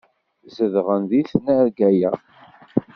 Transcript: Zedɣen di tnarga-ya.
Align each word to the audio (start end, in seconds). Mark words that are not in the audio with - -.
Zedɣen 0.55 1.03
di 1.09 1.21
tnarga-ya. 1.29 2.11